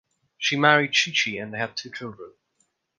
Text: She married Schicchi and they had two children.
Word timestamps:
She 0.39 0.57
married 0.57 0.93
Schicchi 0.93 1.39
and 1.39 1.53
they 1.53 1.59
had 1.59 1.77
two 1.77 1.91
children. 1.91 2.33